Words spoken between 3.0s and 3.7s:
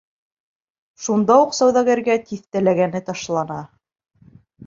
ташлана.